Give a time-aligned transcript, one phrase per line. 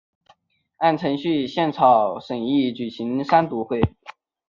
[0.77, 3.79] 按程序宪草审议要举行三读会。